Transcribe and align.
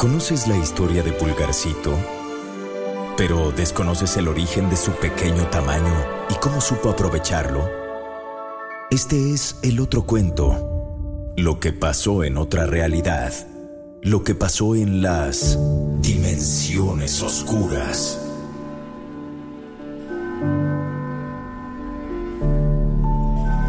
¿Conoces 0.00 0.48
la 0.48 0.56
historia 0.56 1.02
de 1.02 1.12
Pulgarcito? 1.12 1.94
Pero 3.18 3.52
desconoces 3.52 4.16
el 4.16 4.28
origen 4.28 4.70
de 4.70 4.76
su 4.76 4.92
pequeño 4.92 5.46
tamaño 5.50 5.92
y 6.30 6.34
cómo 6.36 6.62
supo 6.62 6.88
aprovecharlo. 6.88 7.68
Este 8.90 9.34
es 9.34 9.56
el 9.62 9.78
otro 9.78 10.06
cuento. 10.06 11.34
Lo 11.36 11.60
que 11.60 11.74
pasó 11.74 12.24
en 12.24 12.38
otra 12.38 12.64
realidad. 12.64 13.30
Lo 14.00 14.24
que 14.24 14.34
pasó 14.34 14.74
en 14.74 15.02
las 15.02 15.58
dimensiones 16.00 17.20
oscuras. 17.22 18.18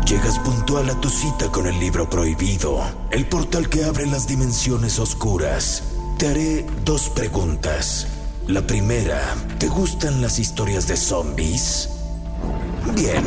Llegas 0.07 0.39
puntual 0.39 0.89
a 0.91 1.01
tu 1.01 1.09
cita 1.09 1.51
con 1.51 1.67
el 1.67 1.77
libro 1.77 2.09
prohibido, 2.09 2.79
el 3.11 3.27
portal 3.27 3.67
que 3.67 3.83
abre 3.83 4.05
las 4.05 4.29
dimensiones 4.29 4.97
oscuras. 4.97 5.91
Te 6.21 6.27
haré 6.27 6.65
dos 6.85 7.09
preguntas. 7.09 8.05
La 8.47 8.61
primera, 8.61 9.19
¿te 9.57 9.67
gustan 9.67 10.21
las 10.21 10.37
historias 10.37 10.85
de 10.87 10.95
zombies? 10.95 11.89
Bien, 12.93 13.25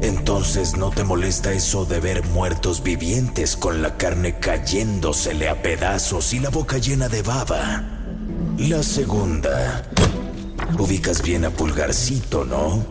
entonces 0.00 0.74
no 0.74 0.88
te 0.88 1.04
molesta 1.04 1.52
eso 1.52 1.84
de 1.84 2.00
ver 2.00 2.24
muertos 2.28 2.82
vivientes 2.82 3.58
con 3.58 3.82
la 3.82 3.98
carne 3.98 4.38
cayéndosele 4.38 5.50
a 5.50 5.60
pedazos 5.60 6.32
y 6.32 6.38
la 6.38 6.48
boca 6.48 6.78
llena 6.78 7.10
de 7.10 7.20
baba. 7.20 7.84
La 8.56 8.82
segunda, 8.82 9.82
ubicas 10.78 11.20
bien 11.20 11.44
a 11.44 11.50
Pulgarcito, 11.50 12.46
¿no? 12.46 12.82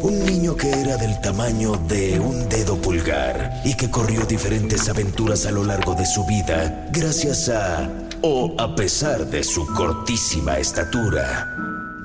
Un 0.00 0.24
niño 0.24 0.56
que 0.56 0.70
era 0.70 0.96
del 0.96 1.20
tamaño 1.20 1.76
de 1.76 2.18
un 2.18 2.48
dedo 2.48 2.80
pulgar 2.80 3.60
y 3.66 3.74
que 3.74 3.90
corrió 3.90 4.24
diferentes 4.24 4.88
aventuras 4.88 5.44
a 5.44 5.50
lo 5.50 5.62
largo 5.62 5.94
de 5.94 6.06
su 6.06 6.24
vida 6.24 6.88
gracias 6.90 7.50
a 7.50 8.07
o 8.22 8.54
a 8.58 8.74
pesar 8.74 9.26
de 9.26 9.44
su 9.44 9.66
cortísima 9.74 10.58
estatura. 10.58 11.54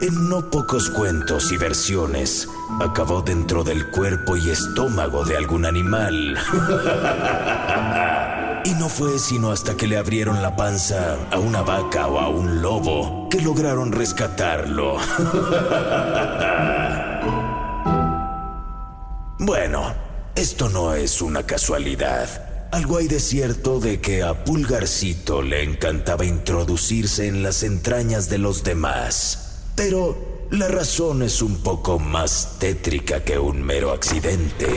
En 0.02 0.30
no 0.30 0.50
pocos 0.50 0.90
cuentos 0.90 1.52
y 1.52 1.58
versiones, 1.58 2.48
acabó 2.82 3.22
dentro 3.22 3.64
del 3.64 3.90
cuerpo 3.90 4.36
y 4.36 4.50
estómago 4.50 5.24
de 5.24 5.38
algún 5.38 5.66
animal. 5.66 6.38
y 8.66 8.74
no 8.76 8.90
fue 8.90 9.18
sino 9.20 9.52
hasta 9.52 9.76
que 9.76 9.88
le 9.88 9.98
abrieron 9.98 10.42
la 10.42 10.56
panza 10.56 11.18
a 11.32 11.40
una 11.40 11.62
vaca 11.62 12.08
o 12.08 12.20
a 12.20 12.30
un 12.30 12.62
lobo 12.62 13.28
que 13.30 13.42
lograron 13.42 13.92
rescatarlo. 13.92 14.98
bueno, 19.40 19.94
esto 20.36 20.70
no 20.70 20.94
es 20.94 21.22
una 21.22 21.44
casualidad. 21.44 22.53
Algo 22.74 22.98
hay 22.98 23.08
de 23.08 23.20
cierto 23.20 23.80
de 23.80 24.02
que 24.02 24.24
a 24.24 24.44
Pulgarcito 24.44 25.44
le 25.44 25.62
encantaba 25.62 26.26
introducirse 26.26 27.28
en 27.28 27.44
las 27.44 27.62
entrañas 27.62 28.30
de 28.30 28.40
los 28.40 28.64
demás. 28.64 29.68
Pero 29.76 30.48
la 30.50 30.68
razón 30.70 31.22
es 31.22 31.44
un 31.44 31.58
poco 31.58 32.00
más 32.00 32.56
tétrica 32.58 33.24
que 33.24 33.38
un 33.38 33.62
mero 33.62 33.92
accidente. 33.92 34.68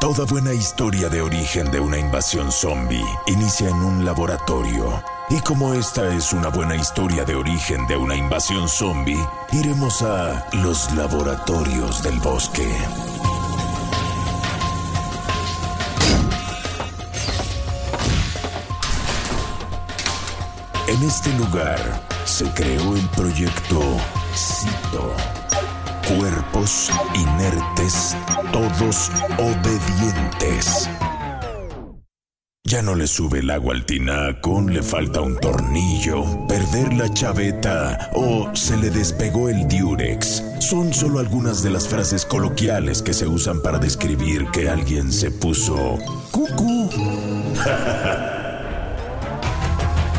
Toda 0.00 0.24
buena 0.24 0.54
historia 0.54 1.10
de 1.10 1.20
origen 1.20 1.70
de 1.70 1.80
una 1.80 1.98
invasión 1.98 2.52
zombie 2.52 3.04
inicia 3.26 3.68
en 3.68 3.76
un 3.76 4.02
laboratorio. 4.06 5.04
Y 5.28 5.40
como 5.40 5.74
esta 5.74 6.14
es 6.16 6.32
una 6.32 6.48
buena 6.48 6.74
historia 6.74 7.26
de 7.26 7.34
origen 7.34 7.86
de 7.86 7.98
una 7.98 8.16
invasión 8.16 8.66
zombie, 8.66 9.22
iremos 9.52 10.00
a 10.00 10.48
los 10.54 10.90
laboratorios 10.94 12.02
del 12.02 12.18
bosque. 12.20 12.66
En 20.94 21.02
este 21.02 21.32
lugar 21.32 21.80
se 22.24 22.44
creó 22.52 22.94
el 22.94 23.08
proyecto 23.16 23.80
CITO. 24.32 25.12
Cuerpos 26.06 26.88
inertes, 27.14 28.16
todos 28.52 29.10
obedientes. 29.36 30.88
Ya 32.62 32.80
no 32.82 32.94
le 32.94 33.08
sube 33.08 33.40
el 33.40 33.50
agua 33.50 33.74
al 33.74 33.84
tinaco, 33.86 34.60
le 34.60 34.84
falta 34.84 35.20
un 35.20 35.36
tornillo, 35.38 36.46
perder 36.46 36.94
la 36.94 37.12
chaveta 37.12 38.10
o 38.14 38.54
se 38.54 38.76
le 38.76 38.90
despegó 38.90 39.48
el 39.48 39.66
diurex. 39.66 40.44
Son 40.60 40.94
solo 40.94 41.18
algunas 41.18 41.64
de 41.64 41.70
las 41.70 41.88
frases 41.88 42.24
coloquiales 42.24 43.02
que 43.02 43.14
se 43.14 43.26
usan 43.26 43.60
para 43.62 43.80
describir 43.80 44.46
que 44.52 44.68
alguien 44.68 45.10
se 45.12 45.32
puso 45.32 45.98
cucú. 46.30 46.88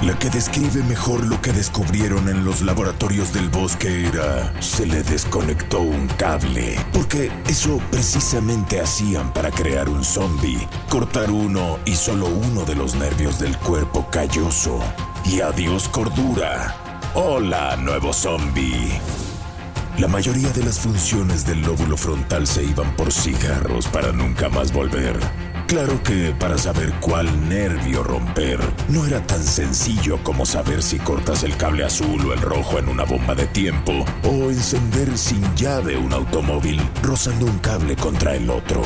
La 0.06 0.14
que 0.20 0.30
describe 0.30 0.84
mejor 0.84 1.26
lo 1.26 1.42
que 1.42 1.52
descubrieron 1.52 2.30
en 2.30 2.46
los 2.46 2.62
laboratorios 2.62 3.34
del 3.34 3.50
bosque 3.50 4.06
era, 4.06 4.54
se 4.62 4.86
le 4.86 5.02
desconectó 5.02 5.82
un 5.82 6.08
cable, 6.10 6.78
porque 6.94 7.32
eso 7.48 7.82
precisamente 7.90 8.80
hacían 8.80 9.34
para 9.34 9.50
crear 9.50 9.90
un 9.90 10.04
zombie, 10.04 10.68
cortar 10.92 11.32
uno 11.32 11.80
y 11.86 11.96
solo 11.96 12.28
uno 12.28 12.66
de 12.66 12.76
los 12.76 12.94
nervios 12.94 13.40
del 13.40 13.58
cuerpo 13.58 14.06
calloso. 14.12 14.80
Y 15.26 15.42
adiós 15.42 15.90
cordura. 15.90 16.76
Hola, 17.16 17.76
nuevo 17.76 18.14
zombie. 18.14 19.02
La 19.98 20.08
mayoría 20.08 20.50
de 20.50 20.66
las 20.66 20.78
funciones 20.78 21.48
del 21.48 21.62
lóbulo 21.62 21.98
frontal 21.98 22.46
se 22.46 22.64
iban 22.64 22.96
por 22.96 23.12
cigarros 23.12 23.88
para 23.88 24.12
nunca 24.12 24.50
más 24.50 24.72
volver. 24.72 25.18
Claro 25.68 26.02
que 26.04 26.34
para 26.38 26.60
saber 26.60 26.94
cuál 27.02 27.50
nervio 27.50 28.04
romper 28.04 28.60
no 28.88 29.06
era 29.06 29.26
tan 29.26 29.44
sencillo 29.44 30.20
como 30.22 30.46
saber 30.46 30.84
si 30.84 31.00
cortas 31.00 31.44
el 31.44 31.58
cable 31.58 31.84
azul 31.84 32.24
o 32.24 32.34
el 32.34 32.42
rojo 32.42 32.78
en 32.78 32.88
una 32.88 33.04
bomba 33.04 33.34
de 33.34 33.48
tiempo 33.48 34.06
o 34.24 34.52
encender 34.52 35.18
sin 35.18 35.42
llave 35.56 35.98
un 35.98 36.14
automóvil 36.14 36.80
rozando 37.02 37.48
un 37.48 37.58
cable 37.60 37.96
contra 37.96 38.36
el 38.36 38.52
otro. 38.52 38.84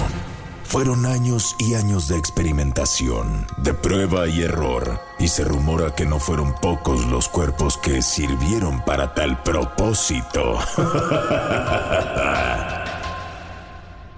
Fueron 0.63 1.05
años 1.05 1.55
y 1.57 1.73
años 1.73 2.07
de 2.07 2.17
experimentación, 2.17 3.45
de 3.57 3.73
prueba 3.73 4.27
y 4.27 4.43
error, 4.43 5.01
y 5.17 5.27
se 5.27 5.43
rumora 5.43 5.95
que 5.95 6.05
no 6.05 6.19
fueron 6.19 6.53
pocos 6.53 7.05
los 7.07 7.27
cuerpos 7.27 7.77
que 7.77 8.01
sirvieron 8.01 8.85
para 8.85 9.13
tal 9.15 9.41
propósito. 9.43 10.59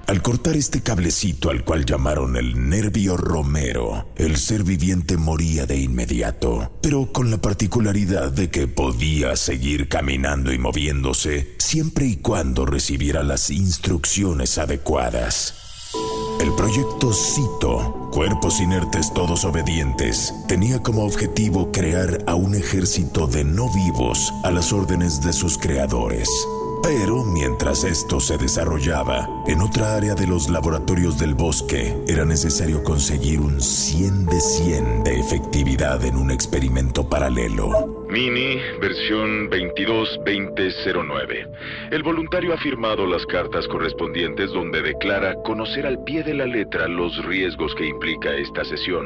Al 0.08 0.22
cortar 0.22 0.58
este 0.58 0.82
cablecito 0.82 1.50
al 1.50 1.64
cual 1.64 1.86
llamaron 1.86 2.36
el 2.36 2.70
nervio 2.70 3.16
romero, 3.16 4.10
el 4.18 4.38
ser 4.38 4.64
viviente 4.64 5.16
moría 5.16 5.66
de 5.66 5.78
inmediato, 5.78 6.72
pero 6.82 7.12
con 7.14 7.32
la 7.32 7.38
particularidad 7.38 8.32
de 8.32 8.50
que 8.50 8.68
podía 8.68 9.36
seguir 9.36 9.88
caminando 9.88 10.52
y 10.52 10.58
moviéndose 10.58 11.56
siempre 11.60 12.08
y 12.08 12.18
cuando 12.18 12.66
recibiera 12.66 13.24
las 13.24 13.50
instrucciones 13.50 14.58
adecuadas. 14.58 15.56
El 16.42 16.54
proyecto 16.56 17.14
CITO, 17.14 18.10
Cuerpos 18.12 18.60
Inertes 18.60 19.14
Todos 19.14 19.46
Obedientes, 19.46 20.34
tenía 20.48 20.80
como 20.82 21.06
objetivo 21.06 21.72
crear 21.72 22.24
a 22.26 22.36
un 22.36 22.56
ejército 22.56 23.28
de 23.28 23.44
no 23.44 23.72
vivos 23.74 24.34
a 24.44 24.52
las 24.52 24.74
órdenes 24.74 25.22
de 25.22 25.34
sus 25.34 25.58
creadores 25.58 26.28
Pero 26.84 27.24
mientras 27.24 27.84
esto 27.84 28.20
se 28.20 28.38
desarrollaba, 28.38 29.28
en 29.48 29.62
otra 29.62 29.96
área 29.96 30.16
de 30.16 30.26
los 30.26 30.50
laboratorios 30.50 31.20
del 31.20 31.36
bosque 31.36 31.96
era 32.08 32.26
necesario 32.26 32.84
conseguir 32.84 33.40
un 33.40 33.62
100 33.62 34.26
de 34.26 34.40
100 34.40 35.04
de 35.04 35.20
efectividad 35.20 36.04
en 36.04 36.16
un 36.16 36.32
experimento 36.32 37.08
paralelo. 37.08 38.06
Mini, 38.10 38.60
versión 38.82 39.50
22-2009. 39.50 41.48
El 41.92 42.04
voluntario 42.04 42.54
ha 42.54 42.58
firmado 42.58 43.06
las 43.06 43.26
cartas 43.28 43.68
correspondientes 43.68 44.52
donde 44.52 44.82
declara 44.82 45.36
conocer 45.44 45.86
al 45.86 46.04
pie 46.04 46.24
de 46.24 46.34
la 46.34 46.46
letra 46.46 46.88
los 46.88 47.24
riesgos 47.26 47.76
que 47.76 47.86
implica 47.86 48.34
esta 48.34 48.66
sesión. 48.66 49.06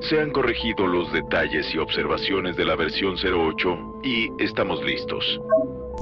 Se 0.00 0.20
han 0.20 0.30
corregido 0.30 0.86
los 0.86 1.10
detalles 1.12 1.72
y 1.72 1.78
observaciones 1.78 2.56
de 2.56 2.64
la 2.64 2.74
versión 2.76 3.14
08 3.14 4.00
y 4.02 4.30
estamos 4.42 4.82
listos 4.84 5.40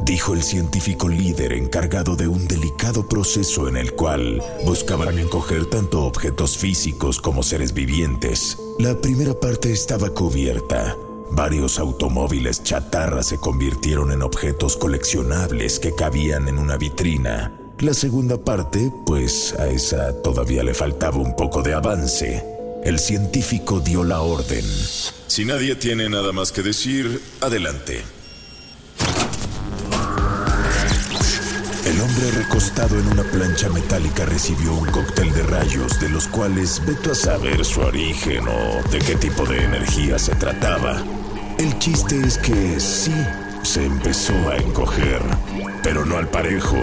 dijo 0.04 0.34
el 0.34 0.42
científico 0.42 1.08
líder 1.08 1.52
encargado 1.52 2.16
de 2.16 2.28
un 2.28 2.46
delicado 2.48 3.08
proceso 3.08 3.68
en 3.68 3.76
el 3.76 3.92
cual 3.92 4.42
buscaban 4.64 5.18
encoger 5.18 5.66
tanto 5.66 6.04
objetos 6.04 6.56
físicos 6.56 7.20
como 7.20 7.42
seres 7.42 7.72
vivientes. 7.72 8.58
La 8.78 9.00
primera 9.00 9.38
parte 9.38 9.72
estaba 9.72 10.10
cubierta. 10.10 10.96
Varios 11.30 11.78
automóviles 11.78 12.62
chatarra 12.62 13.22
se 13.22 13.38
convirtieron 13.38 14.12
en 14.12 14.22
objetos 14.22 14.76
coleccionables 14.76 15.78
que 15.78 15.94
cabían 15.94 16.48
en 16.48 16.58
una 16.58 16.76
vitrina. 16.76 17.58
La 17.78 17.94
segunda 17.94 18.36
parte, 18.36 18.92
pues 19.06 19.54
a 19.58 19.68
esa 19.68 20.20
todavía 20.22 20.62
le 20.62 20.74
faltaba 20.74 21.16
un 21.16 21.34
poco 21.34 21.62
de 21.62 21.74
avance. 21.74 22.44
El 22.84 22.98
científico 22.98 23.80
dio 23.80 24.04
la 24.04 24.20
orden. 24.20 24.64
Si 25.26 25.44
nadie 25.44 25.74
tiene 25.76 26.08
nada 26.08 26.32
más 26.32 26.52
que 26.52 26.62
decir, 26.62 27.20
adelante. 27.40 28.02
El 31.92 32.00
hombre 32.00 32.30
recostado 32.30 32.98
en 32.98 33.06
una 33.08 33.22
plancha 33.22 33.68
metálica 33.68 34.24
recibió 34.24 34.72
un 34.72 34.86
cóctel 34.86 35.30
de 35.34 35.42
rayos 35.42 36.00
de 36.00 36.08
los 36.08 36.26
cuales 36.26 36.80
veto 36.86 37.12
a 37.12 37.14
saber 37.14 37.62
su 37.66 37.82
origen 37.82 38.48
o 38.48 38.82
de 38.90 38.98
qué 38.98 39.14
tipo 39.14 39.44
de 39.44 39.62
energía 39.62 40.18
se 40.18 40.34
trataba. 40.36 41.02
El 41.58 41.78
chiste 41.78 42.18
es 42.18 42.38
que 42.38 42.80
sí, 42.80 43.12
se 43.62 43.84
empezó 43.84 44.32
a 44.48 44.56
encoger, 44.56 45.20
pero 45.82 46.06
no 46.06 46.16
al 46.16 46.28
parejo. 46.28 46.78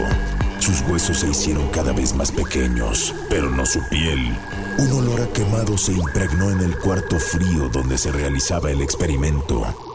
Sus 0.59 0.81
huesos 0.81 1.21
se 1.21 1.29
hicieron 1.29 1.67
cada 1.69 1.91
vez 1.91 2.13
más 2.13 2.31
pequeños, 2.31 3.15
pero 3.31 3.49
no 3.49 3.65
su 3.65 3.79
piel. 3.89 4.37
Un 4.77 4.91
olor 4.91 5.21
a 5.21 5.27
quemado 5.33 5.75
se 5.79 5.93
impregnó 5.93 6.51
en 6.51 6.59
el 6.59 6.77
cuarto 6.77 7.17
frío 7.19 7.67
donde 7.69 7.97
se 7.97 8.11
realizaba 8.11 8.69
el 8.69 8.81
experimento. 8.81 9.88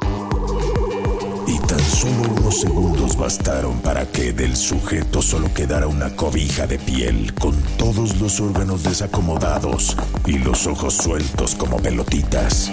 Solo 2.04 2.34
unos 2.34 2.60
segundos 2.60 3.16
bastaron 3.16 3.80
para 3.80 4.04
que 4.04 4.34
del 4.34 4.56
sujeto 4.56 5.22
solo 5.22 5.54
quedara 5.54 5.86
una 5.86 6.14
cobija 6.14 6.66
de 6.66 6.78
piel 6.78 7.32
con 7.32 7.58
todos 7.78 8.20
los 8.20 8.40
órganos 8.40 8.82
desacomodados 8.82 9.96
y 10.26 10.38
los 10.38 10.66
ojos 10.66 10.92
sueltos 10.92 11.54
como 11.54 11.78
pelotitas. 11.78 12.70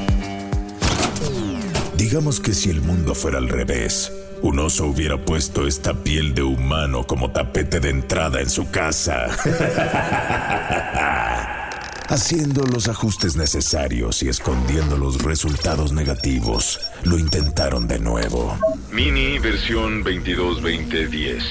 Digamos 1.95 2.41
que 2.41 2.53
si 2.53 2.71
el 2.71 2.81
mundo 2.81 3.15
fuera 3.15 3.37
al 3.37 3.47
revés, 3.47 4.11
un 4.41 4.59
oso 4.59 4.87
hubiera 4.87 5.23
puesto 5.23 5.65
esta 5.65 5.93
piel 5.93 6.35
de 6.35 6.43
humano 6.43 7.07
como 7.07 7.31
tapete 7.31 7.79
de 7.79 7.89
entrada 7.89 8.41
en 8.41 8.49
su 8.49 8.69
casa. 8.69 9.27
Haciendo 12.09 12.65
los 12.65 12.89
ajustes 12.89 13.37
necesarios 13.37 14.23
y 14.23 14.27
escondiendo 14.27 14.97
los 14.97 15.23
resultados 15.23 15.93
negativos, 15.93 16.81
lo 17.05 17.17
intentaron 17.17 17.87
de 17.87 17.99
nuevo. 17.99 18.57
Mini 18.91 19.39
versión 19.39 20.03
22-2010. 20.03 21.41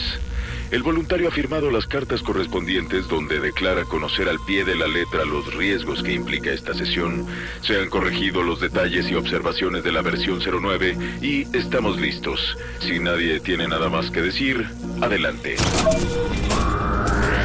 El 0.70 0.82
voluntario 0.82 1.28
ha 1.28 1.30
firmado 1.30 1.70
las 1.70 1.86
cartas 1.86 2.22
correspondientes 2.22 3.08
donde 3.08 3.40
declara 3.40 3.84
conocer 3.84 4.28
al 4.28 4.38
pie 4.46 4.64
de 4.64 4.76
la 4.76 4.86
letra 4.86 5.24
los 5.24 5.52
riesgos 5.54 6.02
que 6.02 6.12
implica 6.12 6.52
esta 6.52 6.74
sesión. 6.74 7.26
Se 7.62 7.80
han 7.80 7.88
corregido 7.88 8.42
los 8.42 8.60
detalles 8.60 9.10
y 9.10 9.14
observaciones 9.14 9.82
de 9.82 9.92
la 9.92 10.02
versión 10.02 10.38
09 10.38 10.96
y 11.22 11.56
estamos 11.56 11.98
listos. 11.98 12.58
Si 12.80 12.98
nadie 12.98 13.40
tiene 13.40 13.66
nada 13.66 13.88
más 13.88 14.10
que 14.10 14.20
decir, 14.20 14.68
adelante. 15.00 15.56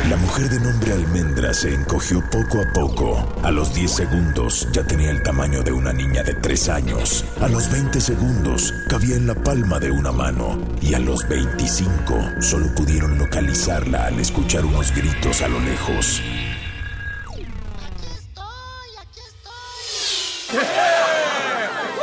La 0.10 0.18
mujer 0.18 0.50
de 0.50 0.60
nombre 0.60 0.94
Almendra 0.94 1.52
se 1.52 1.74
encogió 1.74 2.22
poco 2.30 2.62
a 2.62 2.74
poco. 2.74 3.28
A 3.42 3.50
los 3.50 3.74
10 3.74 3.92
segundos 3.92 4.68
ya 4.72 4.84
tenía 4.84 5.10
el 5.10 5.24
tamaño 5.24 5.64
de 5.64 5.72
una 5.72 5.94
niña 5.94 6.22
de 6.22 6.36
3 6.36 6.70
años. 6.70 7.26
A 7.42 7.48
los 7.48 7.72
20 7.72 8.00
segundos 8.00 8.72
cabía 8.88 9.16
en 9.16 9.26
la 9.26 9.34
palma 9.34 9.80
de 9.80 9.90
una 9.90 10.12
mano. 10.12 10.60
Y 10.80 10.94
a 10.94 11.00
los 11.00 11.28
25 11.28 12.40
solo 12.40 12.68
pudieron 12.76 13.18
localizarla 13.18 14.06
al 14.06 14.20
escuchar 14.20 14.64
unos 14.64 14.94
gritos 14.94 15.42
a 15.42 15.48
lo 15.48 15.60
lejos. 15.60 16.22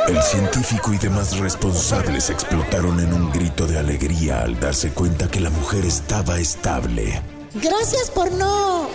El 0.09 0.21
científico 0.21 0.93
y 0.93 0.97
demás 0.97 1.37
responsables 1.37 2.29
explotaron 2.29 2.99
en 2.99 3.13
un 3.13 3.31
grito 3.31 3.65
de 3.65 3.79
alegría 3.79 4.41
al 4.41 4.59
darse 4.59 4.91
cuenta 4.91 5.31
que 5.31 5.39
la 5.39 5.49
mujer 5.49 5.85
estaba 5.85 6.37
estable. 6.37 7.21
Gracias 7.55 8.09
por 8.09 8.31
no 8.31 8.89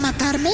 matarme. 0.00 0.50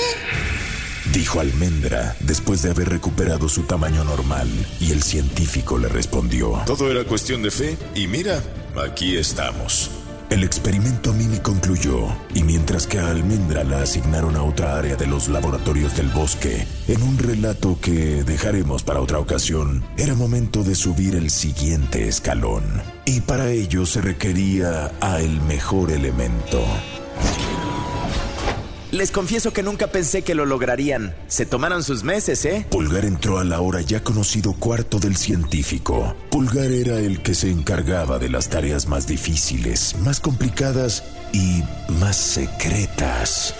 Dijo 1.12 1.40
Almendra 1.40 2.14
después 2.20 2.62
de 2.62 2.70
haber 2.70 2.90
recuperado 2.90 3.48
su 3.48 3.62
tamaño 3.62 4.04
normal 4.04 4.48
y 4.80 4.92
el 4.92 5.02
científico 5.02 5.78
le 5.78 5.88
respondió. 5.88 6.60
Todo 6.66 6.90
era 6.90 7.04
cuestión 7.04 7.42
de 7.42 7.50
fe 7.50 7.78
y 7.94 8.06
mira, 8.08 8.42
aquí 8.76 9.16
estamos. 9.16 9.90
El 10.28 10.42
experimento 10.42 11.12
mini 11.12 11.38
concluyó 11.38 12.08
y 12.34 12.42
mientras 12.42 12.86
que 12.86 12.98
a 12.98 13.08
Almendra 13.08 13.62
la 13.62 13.82
asignaron 13.82 14.36
a 14.36 14.42
otra 14.42 14.76
área 14.76 14.96
de 14.96 15.06
los 15.06 15.28
laboratorios 15.28 15.96
del 15.96 16.08
bosque, 16.08 16.66
en 16.88 17.02
un 17.02 17.16
relato 17.16 17.78
que 17.80 18.24
dejaremos 18.24 18.82
para 18.82 19.00
otra 19.00 19.20
ocasión, 19.20 19.84
era 19.96 20.14
momento 20.14 20.64
de 20.64 20.74
subir 20.74 21.14
el 21.14 21.30
siguiente 21.30 22.08
escalón. 22.08 22.64
Y 23.04 23.20
para 23.20 23.50
ello 23.50 23.86
se 23.86 24.00
requería 24.00 24.90
a 25.00 25.20
el 25.20 25.40
mejor 25.42 25.92
elemento, 25.92 26.62
les 28.96 29.10
confieso 29.10 29.52
que 29.52 29.62
nunca 29.62 29.88
pensé 29.88 30.22
que 30.22 30.34
lo 30.34 30.46
lograrían. 30.46 31.14
Se 31.28 31.46
tomaron 31.46 31.82
sus 31.82 32.02
meses, 32.02 32.44
¿eh? 32.44 32.66
Pulgar 32.70 33.04
entró 33.04 33.38
a 33.38 33.44
la 33.44 33.60
hora 33.60 33.80
ya 33.80 34.02
conocido 34.02 34.54
cuarto 34.54 34.98
del 34.98 35.16
científico. 35.16 36.14
Pulgar 36.30 36.70
era 36.72 36.98
el 36.98 37.22
que 37.22 37.34
se 37.34 37.50
encargaba 37.50 38.18
de 38.18 38.28
las 38.28 38.48
tareas 38.48 38.86
más 38.88 39.06
difíciles, 39.06 39.96
más 40.00 40.20
complicadas 40.20 41.04
y 41.32 41.62
más 42.00 42.16
secretas. 42.16 43.54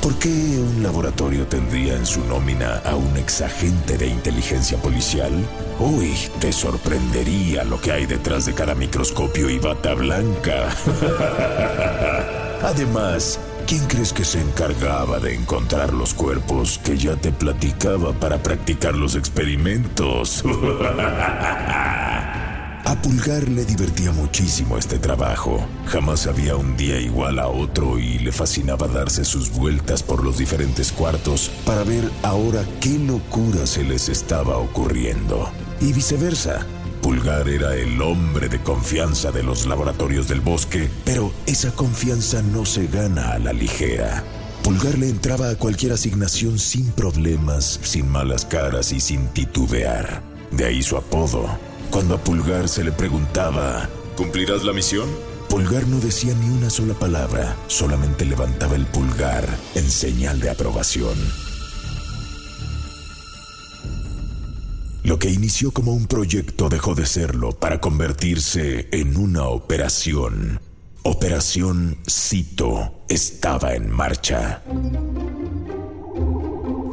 ¿Por 0.00 0.14
qué 0.20 0.28
un 0.28 0.84
laboratorio 0.84 1.46
tendría 1.48 1.96
en 1.96 2.06
su 2.06 2.24
nómina 2.26 2.76
a 2.84 2.94
un 2.94 3.16
exagente 3.16 3.98
de 3.98 4.06
inteligencia 4.06 4.78
policial? 4.78 5.32
Uy, 5.80 6.14
te 6.38 6.52
sorprendería 6.52 7.64
lo 7.64 7.80
que 7.80 7.90
hay 7.90 8.06
detrás 8.06 8.46
de 8.46 8.54
cada 8.54 8.76
microscopio 8.76 9.50
y 9.50 9.58
bata 9.58 9.94
blanca. 9.94 10.68
Además, 12.62 13.40
¿Quién 13.66 13.84
crees 13.88 14.12
que 14.12 14.24
se 14.24 14.40
encargaba 14.40 15.18
de 15.18 15.34
encontrar 15.34 15.92
los 15.92 16.14
cuerpos 16.14 16.78
que 16.78 16.96
ya 16.96 17.16
te 17.16 17.32
platicaba 17.32 18.12
para 18.12 18.38
practicar 18.38 18.94
los 18.94 19.16
experimentos? 19.16 20.44
A 22.86 22.94
Pulgar 23.02 23.48
le 23.48 23.64
divertía 23.64 24.12
muchísimo 24.12 24.78
este 24.78 25.00
trabajo. 25.00 25.66
Jamás 25.86 26.28
había 26.28 26.54
un 26.54 26.76
día 26.76 27.00
igual 27.00 27.40
a 27.40 27.48
otro 27.48 27.98
y 27.98 28.20
le 28.20 28.30
fascinaba 28.30 28.86
darse 28.86 29.24
sus 29.24 29.50
vueltas 29.50 30.04
por 30.04 30.22
los 30.22 30.38
diferentes 30.38 30.92
cuartos 30.92 31.50
para 31.64 31.82
ver 31.82 32.08
ahora 32.22 32.64
qué 32.80 32.96
locura 33.00 33.66
se 33.66 33.82
les 33.82 34.08
estaba 34.08 34.58
ocurriendo. 34.58 35.50
Y 35.80 35.92
viceversa. 35.92 36.64
Pulgar 37.06 37.48
era 37.48 37.76
el 37.76 38.02
hombre 38.02 38.48
de 38.48 38.60
confianza 38.60 39.30
de 39.30 39.44
los 39.44 39.64
laboratorios 39.66 40.26
del 40.26 40.40
bosque, 40.40 40.90
pero 41.04 41.30
esa 41.46 41.70
confianza 41.70 42.42
no 42.42 42.66
se 42.66 42.88
gana 42.88 43.30
a 43.30 43.38
la 43.38 43.52
ligera. 43.52 44.24
Pulgar 44.64 44.98
le 44.98 45.08
entraba 45.08 45.50
a 45.50 45.54
cualquier 45.54 45.92
asignación 45.92 46.58
sin 46.58 46.90
problemas, 46.90 47.78
sin 47.84 48.08
malas 48.08 48.44
caras 48.44 48.90
y 48.90 48.98
sin 48.98 49.28
titubear. 49.28 50.20
De 50.50 50.64
ahí 50.64 50.82
su 50.82 50.96
apodo. 50.96 51.46
Cuando 51.92 52.16
a 52.16 52.18
Pulgar 52.18 52.68
se 52.68 52.82
le 52.82 52.90
preguntaba, 52.90 53.88
¿cumplirás 54.16 54.64
la 54.64 54.72
misión? 54.72 55.08
Pulgar 55.48 55.86
no 55.86 56.00
decía 56.00 56.34
ni 56.34 56.50
una 56.58 56.70
sola 56.70 56.94
palabra, 56.94 57.54
solamente 57.68 58.24
levantaba 58.24 58.74
el 58.74 58.84
pulgar 58.84 59.46
en 59.76 59.88
señal 59.88 60.40
de 60.40 60.50
aprobación. 60.50 61.16
Lo 65.06 65.20
que 65.20 65.30
inició 65.30 65.70
como 65.70 65.92
un 65.92 66.08
proyecto 66.08 66.68
dejó 66.68 66.96
de 66.96 67.06
serlo 67.06 67.52
para 67.52 67.80
convertirse 67.80 68.88
en 68.90 69.16
una 69.16 69.44
operación. 69.44 70.60
Operación 71.04 71.98
Cito 72.10 73.04
estaba 73.08 73.74
en 73.74 73.88
marcha. 73.88 74.64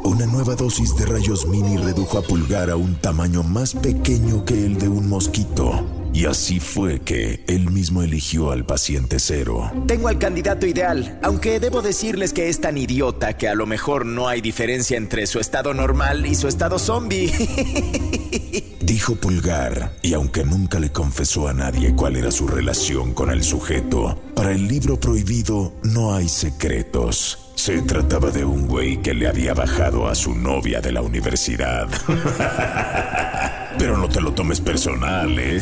Una 0.04 0.28
nueva 0.28 0.54
dosis 0.54 0.96
de 0.96 1.08
rayos 1.08 1.48
mini 1.48 1.76
redujo 1.78 2.20
a 2.20 2.22
Pulgar 2.22 2.70
a 2.70 2.76
un 2.76 2.94
tamaño 3.02 3.42
más 3.42 3.74
pequeño 3.74 4.46
que 4.46 4.64
el 4.64 4.78
de 4.78 4.90
un 4.90 5.10
mosquito. 5.10 6.03
Y 6.14 6.26
así 6.28 6.60
fue 6.60 7.00
que 7.00 7.44
él 7.48 7.72
mismo 7.72 8.04
eligió 8.04 8.52
al 8.52 8.66
paciente 8.66 9.20
cero. 9.20 9.72
Tengo 9.88 10.10
al 10.10 10.20
candidato 10.20 10.68
ideal, 10.68 11.18
aunque 11.24 11.60
debo 11.60 11.82
decirles 11.82 12.34
que 12.34 12.50
es 12.50 12.62
tan 12.62 12.78
idiota 12.78 13.36
que 13.36 13.50
a 13.50 13.56
lo 13.56 13.66
mejor 13.66 14.06
no 14.06 14.28
hay 14.28 14.40
diferencia 14.40 14.96
entre 14.96 15.26
su 15.26 15.40
estado 15.40 15.74
normal 15.74 16.28
y 16.28 16.36
su 16.36 16.48
estado 16.48 16.78
zombie. 16.78 17.34
Dijo 18.80 19.16
Pulgar, 19.16 19.94
y 20.04 20.14
aunque 20.14 20.44
nunca 20.44 20.80
le 20.80 20.92
confesó 20.92 21.48
a 21.48 21.54
nadie 21.54 21.96
cuál 21.96 22.16
era 22.16 22.30
su 22.30 22.48
relación 22.48 23.14
con 23.14 23.32
el 23.32 23.44
sujeto, 23.44 24.22
para 24.36 24.52
el 24.52 24.68
libro 24.68 25.00
prohibido 25.00 25.74
no 25.82 26.14
hay 26.14 26.30
secretos. 26.30 27.40
Se 27.56 27.82
trataba 27.82 28.30
de 28.30 28.46
un 28.46 28.68
güey 28.68 29.02
que 29.02 29.16
le 29.16 29.28
había 29.28 29.56
bajado 29.56 30.08
a 30.08 30.14
su 30.14 30.36
novia 30.36 30.80
de 30.80 30.92
la 30.92 31.02
universidad. 31.02 31.88
Pero 33.78 33.98
no 33.98 34.08
te 34.08 34.22
lo 34.22 34.34
tomes 34.34 34.62
personal, 34.62 35.38
¿eh? 35.38 35.62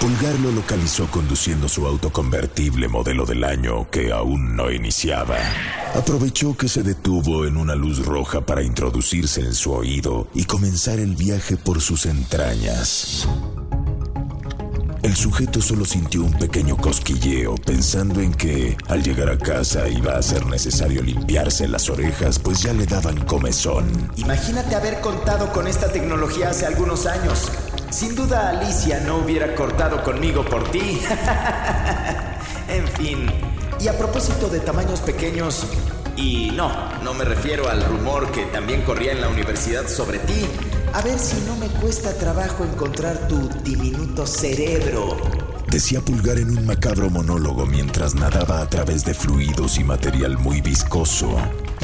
Pulgar 0.00 0.38
lo 0.40 0.52
localizó 0.52 1.06
conduciendo 1.10 1.66
su 1.66 1.86
auto 1.86 2.12
convertible 2.12 2.88
modelo 2.88 3.24
del 3.24 3.42
año 3.42 3.88
que 3.90 4.12
aún 4.12 4.54
no 4.54 4.70
iniciaba. 4.70 5.38
Aprovechó 5.94 6.54
que 6.56 6.68
se 6.68 6.82
detuvo 6.82 7.46
en 7.46 7.56
una 7.56 7.74
luz 7.74 8.04
roja 8.04 8.44
para 8.44 8.62
introducirse 8.62 9.40
en 9.40 9.54
su 9.54 9.72
oído 9.72 10.28
y 10.34 10.44
comenzar 10.44 10.98
el 10.98 11.16
viaje 11.16 11.56
por 11.56 11.80
sus 11.80 12.04
entrañas. 12.04 13.26
El 15.04 15.14
sujeto 15.14 15.60
solo 15.60 15.84
sintió 15.84 16.22
un 16.22 16.32
pequeño 16.32 16.78
cosquilleo 16.78 17.56
pensando 17.56 18.22
en 18.22 18.32
que 18.32 18.74
al 18.88 19.02
llegar 19.02 19.28
a 19.28 19.36
casa 19.36 19.86
iba 19.86 20.16
a 20.16 20.22
ser 20.22 20.46
necesario 20.46 21.02
limpiarse 21.02 21.68
las 21.68 21.90
orejas 21.90 22.38
pues 22.38 22.62
ya 22.62 22.72
le 22.72 22.86
daban 22.86 23.22
comezón. 23.26 24.10
Imagínate 24.16 24.74
haber 24.74 25.02
contado 25.02 25.52
con 25.52 25.66
esta 25.66 25.92
tecnología 25.92 26.48
hace 26.48 26.64
algunos 26.64 27.04
años. 27.04 27.50
Sin 27.90 28.14
duda 28.14 28.48
Alicia 28.48 29.00
no 29.00 29.18
hubiera 29.18 29.54
cortado 29.54 30.02
conmigo 30.02 30.42
por 30.42 30.70
ti. 30.70 31.02
en 32.68 32.88
fin. 32.88 33.26
Y 33.80 33.88
a 33.88 33.98
propósito 33.98 34.48
de 34.48 34.60
tamaños 34.60 35.00
pequeños, 35.02 35.66
y 36.16 36.50
no, 36.52 36.70
no 37.02 37.12
me 37.12 37.26
refiero 37.26 37.68
al 37.68 37.84
rumor 37.84 38.32
que 38.32 38.46
también 38.46 38.80
corría 38.80 39.12
en 39.12 39.20
la 39.20 39.28
universidad 39.28 39.86
sobre 39.86 40.18
ti. 40.20 40.46
A 40.94 41.02
ver 41.02 41.18
si 41.18 41.34
no 41.44 41.56
me 41.56 41.66
cuesta 41.66 42.14
trabajo 42.14 42.62
encontrar 42.62 43.26
tu 43.26 43.48
diminuto 43.64 44.24
cerebro. 44.28 45.16
Decía 45.68 46.00
Pulgar 46.00 46.38
en 46.38 46.56
un 46.56 46.64
macabro 46.66 47.10
monólogo 47.10 47.66
mientras 47.66 48.14
nadaba 48.14 48.60
a 48.60 48.70
través 48.70 49.04
de 49.04 49.12
fluidos 49.12 49.76
y 49.78 49.82
material 49.82 50.38
muy 50.38 50.60
viscoso. 50.60 51.34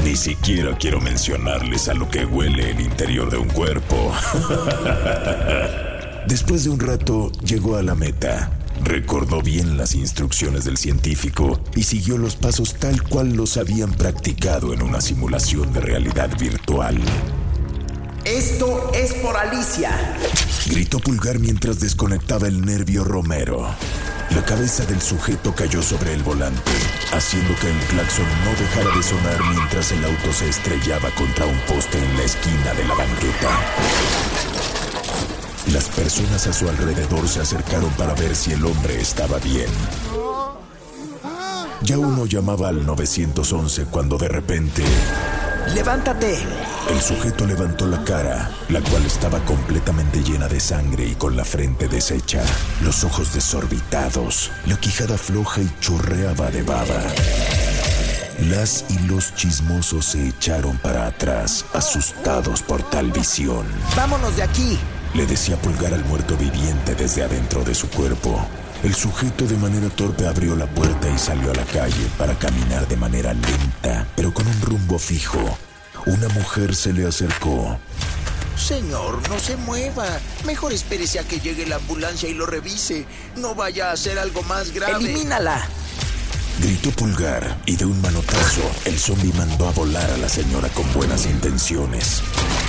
Ni 0.01 0.15
siquiera 0.15 0.77
quiero 0.77 1.01
mencionarles 1.01 1.89
a 1.89 1.93
lo 1.93 2.09
que 2.09 2.23
huele 2.23 2.71
el 2.71 2.79
interior 2.79 3.29
de 3.29 3.35
un 3.35 3.49
cuerpo. 3.49 4.13
Después 6.25 6.63
de 6.63 6.69
un 6.69 6.79
rato 6.79 7.33
llegó 7.43 7.75
a 7.75 7.83
la 7.83 7.95
meta. 7.95 8.49
Recordó 8.81 9.41
bien 9.41 9.75
las 9.75 9.93
instrucciones 9.93 10.63
del 10.63 10.77
científico 10.77 11.59
y 11.75 11.83
siguió 11.83 12.17
los 12.17 12.37
pasos 12.37 12.75
tal 12.75 13.03
cual 13.03 13.33
los 13.33 13.57
habían 13.57 13.91
practicado 13.91 14.73
en 14.73 14.81
una 14.81 15.01
simulación 15.01 15.73
de 15.73 15.81
realidad 15.81 16.29
virtual. 16.39 16.97
Esto 18.31 18.89
es 18.93 19.13
por 19.15 19.35
Alicia. 19.35 19.91
Gritó 20.67 20.99
Pulgar 20.99 21.37
mientras 21.37 21.81
desconectaba 21.81 22.47
el 22.47 22.65
nervio 22.65 23.03
Romero. 23.03 23.67
La 24.29 24.45
cabeza 24.45 24.85
del 24.85 25.01
sujeto 25.01 25.53
cayó 25.53 25.83
sobre 25.83 26.13
el 26.13 26.23
volante, 26.23 26.71
haciendo 27.11 27.53
que 27.59 27.69
el 27.69 27.77
claxon 27.89 28.25
no 28.45 28.51
dejara 28.51 28.95
de 28.95 29.03
sonar 29.03 29.43
mientras 29.53 29.91
el 29.91 30.05
auto 30.05 30.31
se 30.31 30.47
estrellaba 30.47 31.09
contra 31.15 31.45
un 31.45 31.59
poste 31.67 31.97
en 31.97 32.15
la 32.15 32.23
esquina 32.23 32.73
de 32.73 32.85
la 32.85 32.95
banqueta. 32.95 33.59
Las 35.73 35.89
personas 35.89 36.47
a 36.47 36.53
su 36.53 36.69
alrededor 36.69 37.27
se 37.27 37.41
acercaron 37.41 37.91
para 37.95 38.13
ver 38.13 38.33
si 38.33 38.53
el 38.53 38.63
hombre 38.63 39.01
estaba 39.01 39.39
bien. 39.39 39.67
Ya 41.81 41.97
uno 41.97 42.25
llamaba 42.25 42.69
al 42.69 42.85
911 42.85 43.87
cuando 43.91 44.17
de 44.17 44.29
repente 44.29 44.83
¡Levántate! 45.73 46.37
el 46.89 47.01
sujeto 47.01 47.45
levantó 47.45 47.85
la 47.87 48.03
cara, 48.03 48.49
la 48.69 48.81
cual 48.81 49.05
estaba 49.05 49.39
completamente 49.45 50.21
llena 50.23 50.47
de 50.47 50.59
sangre 50.59 51.05
y 51.05 51.15
con 51.15 51.37
la 51.37 51.45
frente 51.45 51.87
deshecha, 51.87 52.43
los 52.81 53.03
ojos 53.03 53.33
desorbitados, 53.33 54.51
la 54.65 54.77
quijada 54.77 55.17
floja 55.17 55.61
y 55.61 55.71
chorreaba 55.79 56.51
de 56.51 56.63
baba. 56.63 57.01
Las 58.49 58.85
y 58.89 58.97
los 59.07 59.35
chismosos 59.35 60.05
se 60.05 60.27
echaron 60.27 60.77
para 60.79 61.07
atrás, 61.07 61.65
asustados 61.73 62.61
por 62.61 62.81
tal 62.89 63.11
visión. 63.11 63.65
¡Vámonos 63.95 64.35
de 64.35 64.43
aquí! 64.43 64.77
Le 65.13 65.25
decía 65.25 65.57
Pulgar 65.57 65.93
al 65.93 66.03
muerto 66.05 66.35
viviente 66.37 66.95
desde 66.95 67.23
adentro 67.23 67.63
de 67.63 67.75
su 67.75 67.89
cuerpo. 67.89 68.45
El 68.83 68.95
sujeto 68.95 69.45
de 69.45 69.57
manera 69.57 69.89
torpe 69.89 70.25
abrió 70.25 70.55
la 70.55 70.65
puerta 70.65 71.07
y 71.07 71.17
salió 71.19 71.51
a 71.51 71.53
la 71.53 71.65
calle 71.65 72.07
para 72.17 72.37
caminar 72.39 72.87
de 72.87 72.97
manera 72.97 73.31
lenta, 73.31 74.07
pero 74.15 74.33
con 74.33 74.47
un 74.47 74.59
rumbo 74.61 74.97
fijo. 74.97 75.39
Una 76.07 76.27
mujer 76.29 76.73
se 76.75 76.91
le 76.91 77.07
acercó. 77.07 77.77
Señor, 78.57 79.27
no 79.29 79.39
se 79.39 79.55
mueva. 79.57 80.07
Mejor 80.45 80.73
espérese 80.73 81.19
a 81.19 81.23
que 81.23 81.39
llegue 81.39 81.67
la 81.67 81.75
ambulancia 81.75 82.27
y 82.27 82.33
lo 82.33 82.47
revise. 82.47 83.05
No 83.35 83.53
vaya 83.53 83.89
a 83.89 83.93
hacer 83.93 84.17
algo 84.17 84.41
más 84.43 84.71
grave. 84.71 84.95
¡Elimínala! 84.97 85.67
Gritó 86.59 86.91
Pulgar 86.91 87.57
y 87.65 87.75
de 87.75 87.85
un 87.85 87.99
manotazo 88.01 88.61
el 88.85 88.97
zombie 88.99 89.33
mandó 89.33 89.67
a 89.67 89.71
volar 89.71 90.09
a 90.11 90.17
la 90.17 90.29
señora 90.29 90.69
con 90.69 90.91
buenas 90.93 91.25
intenciones. 91.25 92.21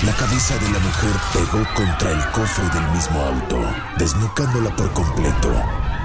La 0.05 0.15
cabeza 0.15 0.55
de 0.57 0.69
la 0.71 0.79
mujer 0.79 1.11
pegó 1.33 1.65
contra 1.75 2.11
el 2.11 2.31
cofre 2.31 2.65
del 2.69 2.89
mismo 2.91 3.19
auto, 3.19 3.59
desnucándola 3.97 4.75
por 4.75 4.91
completo. 4.93 5.53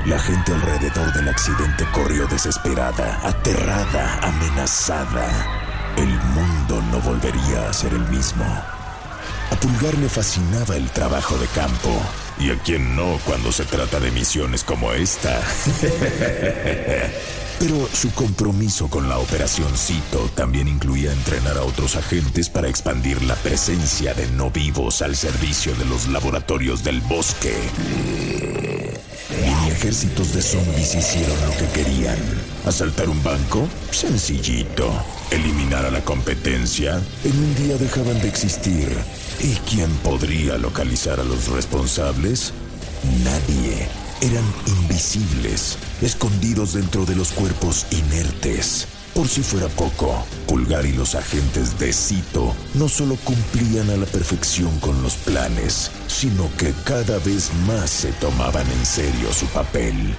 La 0.07 0.19
gente 0.19 0.52
alrededor 0.52 1.12
del 1.12 1.28
accidente 1.28 1.85
corrió 1.93 2.26
desesperada, 2.26 3.21
aterrada, 3.26 4.19
amenazada. 4.23 5.28
El 5.97 6.09
mundo 6.09 6.83
no 6.90 7.00
volvería 7.00 7.69
a 7.69 7.73
ser 7.73 7.93
el 7.93 8.07
mismo. 8.09 8.45
A 8.45 9.57
Pulgar 9.61 9.95
le 9.99 10.09
fascinaba 10.09 10.76
el 10.76 10.88
trabajo 10.90 11.37
de 11.37 11.47
campo. 11.49 12.00
¿Y 12.38 12.50
a 12.50 12.59
quién 12.59 12.95
no 12.95 13.19
cuando 13.25 13.52
se 13.52 13.64
trata 13.64 14.00
de 14.00 14.11
misiones 14.11 14.64
como 14.64 14.93
esta? 14.93 15.40
Pero 17.59 17.88
su 17.93 18.12
compromiso 18.12 18.88
con 18.88 19.09
la 19.09 19.19
Operación 19.19 19.77
Cito 19.77 20.31
también 20.37 20.69
incluía 20.69 21.12
entrenar 21.12 21.59
a 21.59 21.65
otros 21.65 21.97
agentes 21.97 22.49
para 22.49 22.69
expandir 22.69 23.21
la 23.23 23.35
presencia 23.35 24.15
de 24.15 24.29
no 24.29 24.50
vivos 24.50 25.03
al 25.03 25.17
servicio 25.17 25.75
de 25.75 25.85
los 25.85 26.07
laboratorios 26.07 26.85
del 26.85 27.00
bosque. 27.00 27.55
Mini 29.43 29.71
ejércitos 29.71 30.33
de 30.35 30.43
zombies 30.43 30.95
hicieron 30.95 31.37
lo 31.47 31.50
que 31.57 31.67
querían. 31.75 32.19
¿Asaltar 32.65 33.09
un 33.09 33.23
banco? 33.25 33.69
Sencillito. 33.91 34.91
¿Eliminar 35.33 35.85
a 35.85 35.91
la 35.91 36.05
competencia? 36.05 37.00
En 37.25 37.38
un 37.38 37.55
día 37.57 37.77
dejaban 37.77 38.21
de 38.21 38.29
existir. 38.29 38.88
¿Y 39.41 39.55
quién 39.69 39.91
podría 40.05 40.59
localizar 40.59 41.19
a 41.19 41.25
los 41.25 41.49
responsables? 41.49 42.53
Nadie. 43.25 44.08
Eran 44.21 44.45
invisibles, 44.67 45.79
escondidos 46.03 46.73
dentro 46.73 47.07
de 47.07 47.15
los 47.15 47.31
cuerpos 47.31 47.87
inertes. 47.93 48.89
Por 49.15 49.29
si 49.29 49.43
fuera 49.43 49.69
poco, 49.69 50.25
Pulgar 50.49 50.85
y 50.87 50.93
los 50.93 51.15
agentes 51.15 51.79
de 51.79 51.93
Cito 51.93 52.53
no 52.75 52.89
solo 52.89 53.17
cumplían 53.23 53.91
a 53.91 53.97
la 53.97 54.07
perfección 54.07 54.77
con 54.81 55.01
los 55.05 55.15
planes, 55.15 55.93
sino 56.09 56.51
que 56.57 56.75
cada 56.85 57.19
vez 57.21 57.53
más 57.69 57.91
se 57.91 58.11
tomaban 58.13 58.67
en 58.69 58.87
serio 58.87 59.33
su 59.33 59.47
papel. 59.47 60.17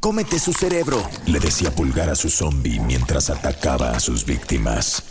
¡Cómete 0.00 0.38
su 0.38 0.52
cerebro! 0.52 1.08
Le 1.24 1.40
decía 1.40 1.74
Pulgar 1.74 2.10
a 2.10 2.14
su 2.14 2.28
zombie 2.28 2.80
mientras 2.80 3.30
atacaba 3.30 3.92
a 3.92 4.00
sus 4.00 4.26
víctimas. 4.26 5.02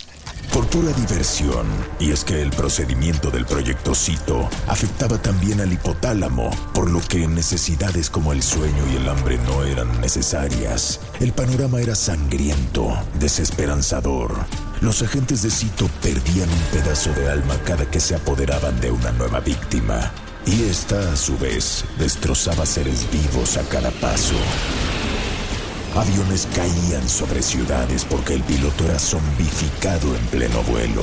Por 0.52 0.68
pura 0.68 0.92
diversión, 0.94 1.68
y 2.00 2.12
es 2.12 2.24
que 2.24 2.42
el 2.42 2.50
procedimiento 2.50 3.30
del 3.30 3.46
proyecto 3.46 3.94
Cito 3.94 4.50
afectaba 4.68 5.22
también 5.22 5.62
al 5.62 5.72
hipotálamo, 5.72 6.50
por 6.74 6.90
lo 6.90 7.00
que 7.02 7.28
necesidades 7.28 8.10
como 8.10 8.34
el 8.34 8.42
sueño 8.42 8.84
y 8.92 8.96
el 8.96 9.08
hambre 9.08 9.38
no 9.38 9.64
eran 9.64 10.02
necesarias. 10.02 11.00
El 11.20 11.34
panorama 11.34 11.80
era 11.80 11.96
sangriento, 11.96 12.98
desesperanzador. 13.20 14.34
Los 14.82 15.02
agentes 15.02 15.44
de 15.44 15.52
Cito 15.52 15.90
perdían 16.02 16.50
un 16.50 16.80
pedazo 16.80 17.12
de 17.14 17.30
alma 17.30 17.56
cada 17.66 17.90
que 17.90 18.00
se 18.00 18.16
apoderaban 18.16 18.80
de 18.80 18.92
una 18.92 19.12
nueva 19.12 19.40
víctima, 19.42 20.12
y 20.46 20.64
esta 20.64 21.12
a 21.12 21.16
su 21.18 21.38
vez 21.38 21.84
destrozaba 22.00 22.66
seres 22.66 23.06
vivos 23.12 23.58
a 23.58 23.64
cada 23.64 23.92
paso. 23.92 24.36
Aviones 25.98 26.48
caían 26.54 27.10
sobre 27.10 27.42
ciudades 27.42 28.06
porque 28.06 28.36
el 28.36 28.44
piloto 28.44 28.86
era 28.86 29.00
zombificado 29.00 30.16
en 30.16 30.24
pleno 30.28 30.62
vuelo. 30.64 31.02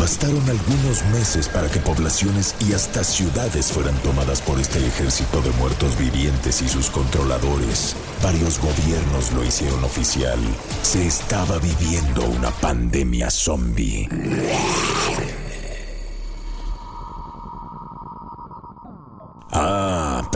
Bastaron 0.00 0.42
algunos 0.48 1.04
meses 1.12 1.48
para 1.48 1.68
que 1.68 1.80
poblaciones 1.80 2.54
y 2.66 2.72
hasta 2.72 3.04
ciudades 3.04 3.70
fueran 3.70 3.94
tomadas 3.98 4.40
por 4.40 4.58
este 4.58 4.78
ejército 4.86 5.42
de 5.42 5.50
muertos 5.52 5.98
vivientes 5.98 6.62
y 6.62 6.68
sus 6.68 6.88
controladores. 6.88 7.94
Varios 8.22 8.58
gobiernos 8.58 9.32
lo 9.32 9.44
hicieron 9.44 9.84
oficial. 9.84 10.38
Se 10.82 11.06
estaba 11.06 11.58
viviendo 11.58 12.24
una 12.24 12.50
pandemia 12.52 13.28
zombie. 13.28 14.08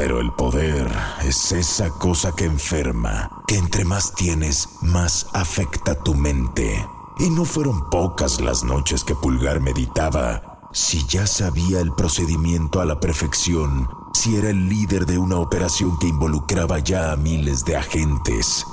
Pero 0.00 0.19
el 0.19 0.33
poder 0.33 0.90
es 1.25 1.52
esa 1.52 1.90
cosa 1.90 2.33
que 2.35 2.47
enferma, 2.47 3.42
que 3.47 3.59
entre 3.59 3.85
más 3.85 4.14
tienes, 4.14 4.71
más 4.80 5.26
afecta 5.35 5.95
tu 5.95 6.14
mente. 6.14 6.88
Y 7.19 7.28
no 7.28 7.45
fueron 7.45 7.90
pocas 7.90 8.40
las 8.40 8.64
noches 8.64 9.04
que 9.04 9.14
Pulgar 9.14 9.61
meditaba 9.61 10.59
si 10.73 11.07
ya 11.07 11.26
sabía 11.26 11.80
el 11.80 11.92
procedimiento 11.92 12.80
a 12.80 12.87
la 12.87 12.99
perfección, 12.99 13.90
si 14.14 14.37
era 14.37 14.49
el 14.49 14.71
líder 14.71 15.04
de 15.04 15.19
una 15.19 15.37
operación 15.37 15.99
que 15.99 16.07
involucraba 16.07 16.78
ya 16.78 17.12
a 17.12 17.16
miles 17.16 17.66
de 17.66 17.76
agentes, 17.76 18.64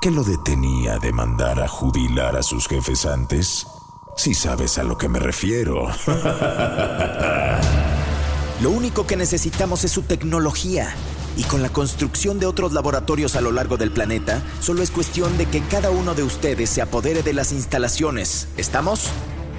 ¿qué 0.00 0.10
lo 0.10 0.24
detenía 0.24 0.98
de 0.98 1.12
mandar 1.12 1.62
a 1.62 1.68
jubilar 1.68 2.36
a 2.36 2.42
sus 2.42 2.66
jefes 2.66 3.06
antes? 3.06 3.68
Si 4.16 4.34
sabes 4.34 4.78
a 4.78 4.82
lo 4.82 4.98
que 4.98 5.08
me 5.08 5.20
refiero. 5.20 5.86
Lo 8.62 8.70
único 8.70 9.08
que 9.08 9.16
necesitamos 9.16 9.82
es 9.82 9.90
su 9.90 10.02
tecnología. 10.02 10.94
Y 11.36 11.42
con 11.42 11.62
la 11.62 11.70
construcción 11.70 12.38
de 12.38 12.46
otros 12.46 12.72
laboratorios 12.72 13.34
a 13.34 13.40
lo 13.40 13.50
largo 13.50 13.76
del 13.76 13.90
planeta, 13.90 14.40
solo 14.60 14.84
es 14.84 14.92
cuestión 14.92 15.36
de 15.36 15.46
que 15.46 15.62
cada 15.62 15.90
uno 15.90 16.14
de 16.14 16.22
ustedes 16.22 16.70
se 16.70 16.80
apodere 16.80 17.24
de 17.24 17.32
las 17.32 17.50
instalaciones. 17.50 18.46
¿Estamos? 18.56 19.08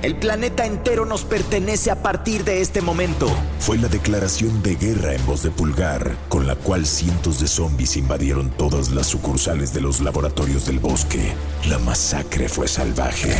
El 0.04 0.16
planeta 0.16 0.66
entero 0.66 1.06
nos 1.06 1.26
pertenece 1.26 1.92
a 1.92 2.02
partir 2.02 2.46
de 2.46 2.62
este 2.62 2.80
momento. 2.82 3.28
Fue 3.60 3.78
la 3.78 3.90
declaración 3.90 4.64
de 4.64 4.76
guerra 4.76 5.14
en 5.14 5.26
voz 5.26 5.44
de 5.44 5.52
Pulgar, 5.52 6.18
con 6.30 6.48
la 6.48 6.56
cual 6.56 6.86
cientos 6.86 7.42
de 7.42 7.48
zombies 7.48 7.98
invadieron 7.98 8.52
todas 8.52 8.92
las 8.92 9.08
sucursales 9.08 9.74
de 9.74 9.82
los 9.82 10.00
laboratorios 10.00 10.66
del 10.66 10.80
bosque. 10.80 11.34
La 11.68 11.78
masacre 11.80 12.48
fue 12.48 12.70
salvaje. 12.70 13.36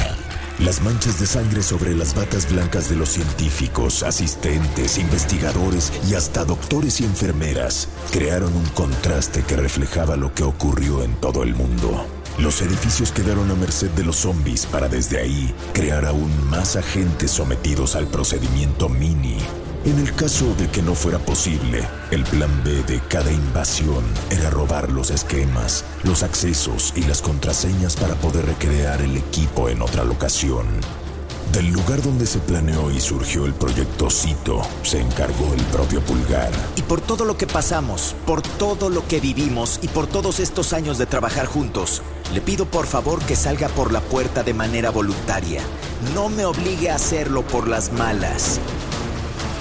Las 0.64 0.82
manchas 0.82 1.20
de 1.20 1.26
sangre 1.26 1.62
sobre 1.62 1.94
las 1.94 2.16
batas 2.16 2.50
blancas 2.50 2.90
de 2.90 2.96
los 2.96 3.10
científicos, 3.10 4.02
asistentes, 4.02 4.98
investigadores 4.98 5.92
y 6.10 6.16
hasta 6.16 6.46
doctores 6.46 7.02
y 7.02 7.04
enfermeras 7.04 7.90
crearon 8.14 8.56
un 8.56 8.66
contraste 8.68 9.44
que 9.44 9.58
reflejaba 9.58 10.16
lo 10.16 10.34
que 10.34 10.44
ocurrió 10.44 11.04
en 11.04 11.16
todo 11.16 11.44
el 11.44 11.54
mundo. 11.54 12.06
Los 12.40 12.62
edificios 12.62 13.12
quedaron 13.12 13.52
a 13.52 13.56
merced 13.56 13.90
de 13.92 14.06
los 14.06 14.16
zombies 14.16 14.66
para 14.66 14.88
desde 14.88 15.20
ahí 15.20 15.54
crear 15.74 16.06
aún 16.06 16.32
más 16.50 16.78
agentes 16.78 17.32
sometidos 17.32 17.98
al 17.98 18.08
procedimiento 18.08 18.88
Mini 18.88 19.40
en 19.86 20.00
el 20.00 20.16
caso 20.16 20.56
de 20.56 20.70
que 20.70 20.82
no 20.82 20.96
fuera 20.96 21.20
posible, 21.20 21.86
el 22.10 22.24
plan 22.24 22.64
B 22.64 22.84
de 22.84 23.02
cada 23.10 23.32
invasión 23.32 24.04
era 24.30 24.50
robar 24.50 24.90
los 24.90 25.10
esquemas, 25.10 25.84
los 26.04 26.24
accesos 26.24 26.94
y 26.96 27.02
las 27.02 27.22
contraseñas 27.22 27.98
para 27.98 28.16
poder 28.16 28.46
recrear 28.46 29.02
el 29.02 29.18
equipo 29.18 29.68
en 29.68 29.82
otra 29.82 30.06
locación. 30.06 30.68
Del 31.52 31.68
lugar 31.68 32.02
donde 32.02 32.26
se 32.26 32.40
planeó 32.40 32.92
y 32.92 33.02
surgió 33.02 33.46
el 33.46 33.54
proyecto 33.54 34.10
Cito, 34.10 34.62
se 34.84 35.02
encargó 35.02 35.54
el 35.54 35.62
propio 35.66 36.00
Pulgar. 36.00 36.52
Y 36.78 36.82
por 36.82 37.02
todo 37.02 37.26
lo 37.26 37.38
que 37.38 37.46
pasamos, 37.46 38.16
por 38.26 38.42
todo 38.42 38.90
lo 38.90 39.06
que 39.06 39.20
vivimos 39.20 39.80
y 39.82 39.90
por 39.90 40.08
todos 40.08 40.40
estos 40.40 40.72
años 40.72 40.98
de 40.98 41.08
trabajar 41.08 41.46
juntos, 41.46 42.02
le 42.34 42.40
pido 42.40 42.66
por 42.66 42.88
favor 42.88 43.20
que 43.20 43.36
salga 43.36 43.68
por 43.68 43.92
la 43.92 44.00
puerta 44.00 44.44
de 44.44 44.54
manera 44.54 44.92
voluntaria. 44.92 45.62
No 46.16 46.30
me 46.30 46.46
obligue 46.46 46.90
a 46.90 46.96
hacerlo 46.96 47.42
por 47.46 47.68
las 47.68 47.92
malas 47.92 48.62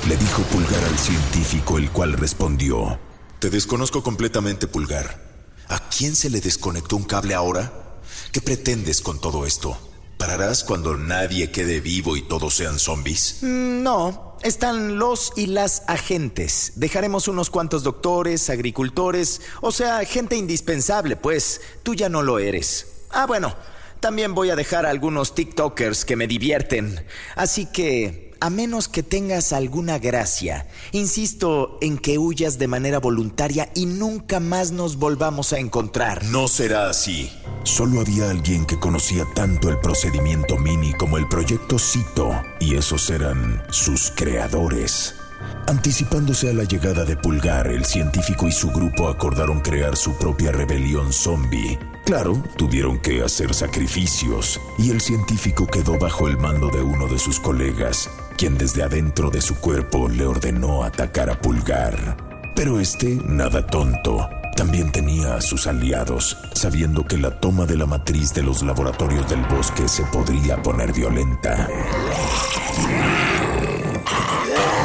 le 0.09 0.17
dijo 0.17 0.43
Pulgar 0.43 0.83
al 0.85 0.99
científico, 0.99 1.79
el 1.79 1.91
cual 1.91 2.15
respondió. 2.15 2.99
Te 3.39 3.51
desconozco 3.51 4.03
completamente, 4.03 4.67
Pulgar. 4.67 5.21
¿A 5.69 5.89
quién 5.89 6.17
se 6.17 6.29
le 6.29 6.41
desconectó 6.41 6.97
un 6.97 7.05
cable 7.05 7.35
ahora? 7.35 8.01
¿Qué 8.33 8.41
pretendes 8.41 9.01
con 9.01 9.21
todo 9.21 9.47
esto? 9.47 9.79
¿Pararás 10.19 10.65
cuando 10.65 10.97
nadie 10.97 11.51
quede 11.51 11.81
vivo 11.81 12.17
y 12.17 12.23
todos 12.23 12.55
sean 12.55 12.79
zombies? 12.79 13.39
Mm, 13.43 13.83
no, 13.83 14.37
están 14.43 14.99
los 14.99 15.33
y 15.37 15.47
las 15.47 15.83
agentes. 15.87 16.73
Dejaremos 16.77 17.29
unos 17.29 17.51
cuantos 17.51 17.85
doctores, 17.85 18.51
agricultores, 18.51 19.41
o 19.61 19.71
sea, 19.71 20.05
gente 20.05 20.37
indispensable, 20.37 21.17
pues 21.17 21.61
tú 21.83 21.95
ya 21.95 22.09
no 22.09 22.23
lo 22.23 22.39
eres. 22.39 22.87
Ah, 23.11 23.27
bueno, 23.27 23.55
también 24.01 24.35
voy 24.35 24.51
a 24.51 24.57
dejar 24.57 24.85
a 24.85 24.91
algunos 24.91 25.35
TikTokers 25.35 26.05
que 26.05 26.17
me 26.17 26.27
divierten. 26.27 27.05
Así 27.37 27.67
que 27.67 28.32
a 28.43 28.51
menos 28.51 28.89
que 28.89 29.05
tengas 29.05 29.53
alguna 29.53 30.01
gracia. 30.01 30.67
Insisto 30.91 31.79
en 31.81 31.97
que 31.97 32.19
huyas 32.19 32.59
de 32.59 32.67
manera 32.67 32.99
voluntaria 32.99 33.71
y 33.73 33.87
nunca 33.87 34.41
más 34.41 34.73
nos 34.73 34.97
volvamos 34.97 35.53
a 35.53 35.61
encontrar. 35.61 36.25
No 36.25 36.49
será 36.49 36.91
así. 36.91 37.31
Solo 37.63 38.01
había 38.01 38.31
alguien 38.31 38.67
que 38.67 38.81
conocía 38.81 39.25
tanto 39.37 39.69
el 39.69 39.79
procedimiento 39.79 40.59
Mini 40.59 40.93
como 40.95 41.19
el 41.19 41.29
proyecto 41.29 41.79
Cito, 41.79 42.33
y 42.59 42.75
esos 42.75 43.11
eran 43.11 43.63
sus 43.71 44.11
creadores. 44.11 45.15
Anticipándose 45.69 46.51
a 46.51 46.53
la 46.53 46.65
llegada 46.65 47.05
de 47.05 47.17
Pulgar, 47.17 47.69
el 47.69 47.85
científico 47.85 48.49
y 48.49 48.53
su 48.53 48.71
grupo 48.71 49.09
acordaron 49.09 49.61
crear 49.61 49.97
su 49.97 50.17
propia 50.19 50.51
rebelión 50.51 51.13
zombie. 51.13 51.79
Claro, 52.05 52.43
tuvieron 52.57 52.99
que 52.99 53.23
hacer 53.23 53.55
sacrificios, 53.55 54.61
y 54.79 54.91
el 54.91 55.01
científico 55.01 55.69
quedó 55.69 55.99
bajo 55.99 56.27
el 56.27 56.37
mando 56.37 56.69
de 56.69 56.83
uno 56.83 57.07
de 57.07 57.19
sus 57.19 57.39
colegas, 57.39 58.11
quien 58.43 58.59
desde 58.59 58.83
adentro 58.83 59.31
de 59.31 59.41
su 59.41 59.55
cuerpo 59.61 60.09
le 60.09 60.27
ordenó 60.27 60.83
atacar 60.83 61.31
a 61.31 61.41
Pulgar. 61.41 62.17
Pero 62.57 62.81
este, 62.81 63.21
nada 63.25 63.65
tonto, 63.65 64.29
también 64.57 64.91
tenía 64.91 65.37
a 65.37 65.41
sus 65.41 65.69
aliados, 65.69 66.37
sabiendo 66.53 67.07
que 67.07 67.19
la 67.19 67.39
toma 67.39 67.67
de 67.67 67.77
la 67.77 67.87
matriz 67.87 68.35
de 68.35 68.43
los 68.43 68.65
laboratorios 68.65 69.31
del 69.31 69.45
bosque 69.45 69.87
se 69.87 70.03
podría 70.07 70.61
poner 70.61 70.93
violenta. 70.93 71.69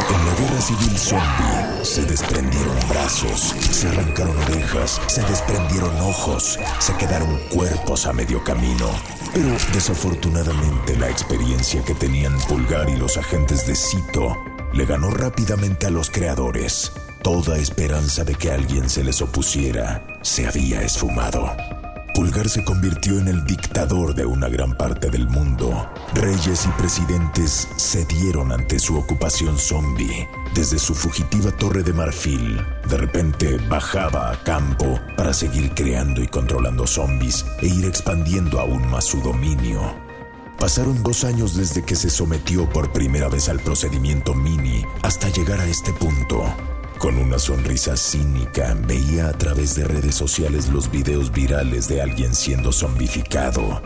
En 0.09 0.25
la 0.25 0.35
guerra 0.35 0.61
civil 0.61 0.97
zombie 0.97 1.85
se 1.85 2.05
desprendieron 2.05 2.77
brazos, 2.89 3.55
se 3.71 3.87
arrancaron 3.89 4.37
orejas, 4.37 5.01
se 5.07 5.21
desprendieron 5.23 5.99
ojos, 6.01 6.59
se 6.79 6.95
quedaron 6.95 7.37
cuerpos 7.53 8.05
a 8.05 8.13
medio 8.13 8.43
camino. 8.43 8.89
Pero 9.33 9.49
desafortunadamente 9.73 10.95
la 10.97 11.09
experiencia 11.09 11.83
que 11.83 11.93
tenían 11.93 12.37
Pulgar 12.47 12.89
y 12.89 12.95
los 12.95 13.17
agentes 13.17 13.67
de 13.67 13.75
Cito 13.75 14.35
le 14.73 14.85
ganó 14.85 15.09
rápidamente 15.09 15.87
a 15.87 15.89
los 15.89 16.09
creadores. 16.09 16.91
Toda 17.21 17.57
esperanza 17.57 18.23
de 18.23 18.35
que 18.35 18.51
alguien 18.51 18.89
se 18.89 19.03
les 19.03 19.21
opusiera 19.21 20.19
se 20.21 20.47
había 20.47 20.81
esfumado. 20.81 21.76
Pulgar 22.17 22.49
se 22.49 22.63
convirtió 22.63 23.19
en 23.19 23.27
el 23.27 23.45
dictador 23.45 24.15
de 24.15 24.25
una 24.25 24.49
gran 24.49 24.75
parte 24.75 25.11
del 25.11 25.27
mundo. 25.27 25.87
Reyes 26.15 26.65
y 26.65 26.69
presidentes 26.69 27.67
cedieron 27.77 28.51
ante 28.51 28.79
su 28.79 28.97
ocupación 28.97 29.59
zombie. 29.59 30.27
Desde 30.55 30.79
su 30.79 30.95
fugitiva 30.95 31.51
torre 31.51 31.83
de 31.83 31.93
marfil, 31.93 32.59
de 32.89 32.97
repente 32.97 33.57
bajaba 33.69 34.31
a 34.31 34.43
campo 34.43 34.99
para 35.15 35.31
seguir 35.31 35.75
creando 35.75 36.23
y 36.23 36.27
controlando 36.27 36.87
zombies 36.87 37.45
e 37.61 37.67
ir 37.67 37.85
expandiendo 37.85 38.59
aún 38.59 38.89
más 38.89 39.05
su 39.05 39.21
dominio. 39.21 39.79
Pasaron 40.57 41.03
dos 41.03 41.23
años 41.23 41.55
desde 41.55 41.85
que 41.85 41.95
se 41.95 42.09
sometió 42.09 42.67
por 42.67 42.91
primera 42.91 43.29
vez 43.29 43.47
al 43.47 43.59
procedimiento 43.59 44.33
Mini 44.33 44.83
hasta 45.03 45.29
llegar 45.29 45.59
a 45.59 45.67
este 45.67 45.93
punto. 45.93 46.51
Con 46.99 47.17
una 47.17 47.37
sonrisa 47.37 47.95
cínica, 47.95 48.75
veía 48.87 49.29
a 49.29 49.33
través 49.33 49.75
de 49.75 49.83
redes 49.83 50.15
sociales 50.15 50.69
los 50.69 50.89
videos 50.89 51.31
virales 51.31 51.87
de 51.87 52.01
alguien 52.01 52.33
siendo 52.33 52.71
zombificado, 52.71 53.83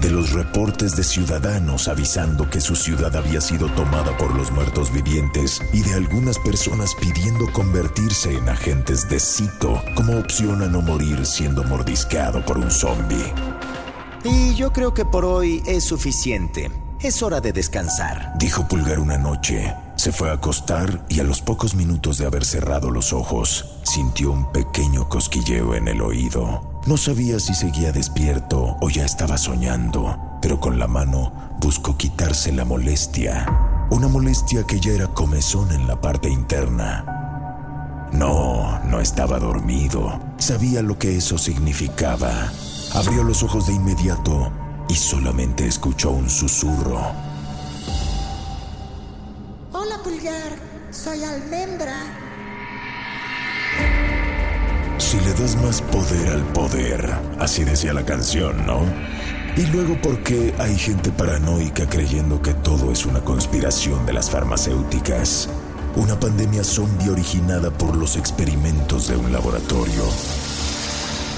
de 0.00 0.08
los 0.08 0.32
reportes 0.32 0.96
de 0.96 1.04
ciudadanos 1.04 1.86
avisando 1.86 2.48
que 2.48 2.62
su 2.62 2.74
ciudad 2.74 3.14
había 3.14 3.42
sido 3.42 3.68
tomada 3.74 4.16
por 4.16 4.34
los 4.34 4.50
muertos 4.52 4.90
vivientes 4.90 5.60
y 5.74 5.82
de 5.82 5.94
algunas 5.94 6.38
personas 6.38 6.94
pidiendo 6.98 7.46
convertirse 7.52 8.34
en 8.34 8.48
agentes 8.48 9.06
de 9.08 9.20
Cito 9.20 9.82
como 9.94 10.18
opción 10.18 10.62
a 10.62 10.66
no 10.66 10.80
morir 10.80 11.26
siendo 11.26 11.62
mordisqueado 11.62 12.42
por 12.46 12.56
un 12.56 12.70
zombie. 12.70 13.34
Y 14.24 14.54
yo 14.54 14.72
creo 14.72 14.94
que 14.94 15.04
por 15.04 15.26
hoy 15.26 15.62
es 15.66 15.84
suficiente. 15.84 16.70
Es 17.06 17.22
hora 17.22 17.40
de 17.40 17.52
descansar, 17.52 18.32
dijo 18.36 18.66
Pulgar 18.66 18.98
una 18.98 19.16
noche. 19.16 19.72
Se 19.94 20.10
fue 20.10 20.28
a 20.28 20.32
acostar 20.32 21.04
y 21.08 21.20
a 21.20 21.22
los 21.22 21.40
pocos 21.40 21.76
minutos 21.76 22.18
de 22.18 22.26
haber 22.26 22.44
cerrado 22.44 22.90
los 22.90 23.12
ojos, 23.12 23.78
sintió 23.84 24.32
un 24.32 24.50
pequeño 24.50 25.08
cosquilleo 25.08 25.76
en 25.76 25.86
el 25.86 26.02
oído. 26.02 26.80
No 26.84 26.96
sabía 26.96 27.38
si 27.38 27.54
seguía 27.54 27.92
despierto 27.92 28.76
o 28.80 28.90
ya 28.90 29.04
estaba 29.04 29.38
soñando, 29.38 30.18
pero 30.42 30.58
con 30.58 30.80
la 30.80 30.88
mano 30.88 31.32
buscó 31.60 31.96
quitarse 31.96 32.50
la 32.50 32.64
molestia. 32.64 33.86
Una 33.88 34.08
molestia 34.08 34.64
que 34.64 34.80
ya 34.80 34.90
era 34.90 35.06
comezón 35.06 35.70
en 35.70 35.86
la 35.86 36.00
parte 36.00 36.28
interna. 36.28 38.08
No, 38.10 38.80
no 38.80 39.00
estaba 39.00 39.38
dormido. 39.38 40.18
Sabía 40.38 40.82
lo 40.82 40.98
que 40.98 41.16
eso 41.16 41.38
significaba. 41.38 42.50
Abrió 42.94 43.22
los 43.22 43.44
ojos 43.44 43.68
de 43.68 43.74
inmediato 43.74 44.50
y 44.88 44.94
solamente 44.94 45.66
escuchó 45.66 46.10
un 46.10 46.30
susurro. 46.30 47.00
Hola, 49.72 49.98
Pulgar. 50.02 50.56
Soy 50.90 51.22
almendra. 51.24 51.94
Si 54.98 55.20
le 55.20 55.34
das 55.34 55.56
más 55.62 55.82
poder 55.82 56.28
al 56.32 56.42
poder, 56.52 57.14
así 57.38 57.64
decía 57.64 57.92
la 57.92 58.04
canción, 58.04 58.66
¿no? 58.66 58.80
Y 59.56 59.66
luego, 59.66 60.00
¿por 60.00 60.22
qué 60.22 60.54
hay 60.58 60.76
gente 60.76 61.10
paranoica 61.10 61.88
creyendo 61.88 62.42
que 62.42 62.54
todo 62.54 62.92
es 62.92 63.06
una 63.06 63.20
conspiración 63.20 64.04
de 64.04 64.12
las 64.12 64.30
farmacéuticas? 64.30 65.48
Una 65.96 66.18
pandemia 66.18 66.62
zombie 66.62 67.08
originada 67.10 67.70
por 67.70 67.96
los 67.96 68.16
experimentos 68.16 69.08
de 69.08 69.16
un 69.16 69.32
laboratorio. 69.32 70.04